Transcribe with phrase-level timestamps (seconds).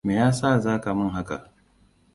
[0.05, 1.51] Me yasa za ka min haka?